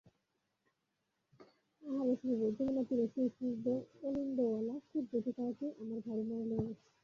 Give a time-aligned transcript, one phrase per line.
[1.83, 3.65] আহাহা রসিকবাবু, যমুনাতীরে সেই স্নিগ্ধ
[4.05, 6.87] অলিন্দওয়ালা কুঞ্জকুটিরটি আমার ভারি মনে লেগে গেছে।